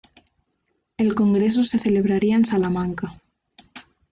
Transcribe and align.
El 0.97 1.13
congreso 1.13 1.63
se 1.63 1.77
celebraría 1.77 2.35
en 2.35 2.45
Salamanca. 2.45 3.21